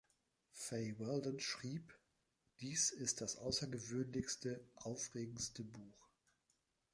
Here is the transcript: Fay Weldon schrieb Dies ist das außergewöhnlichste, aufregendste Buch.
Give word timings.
Fay 0.49 0.97
Weldon 0.97 1.39
schrieb 1.39 1.95
Dies 2.61 2.89
ist 2.89 3.21
das 3.21 3.35
außergewöhnlichste, 3.35 4.67
aufregendste 4.73 5.63
Buch. 5.63 6.09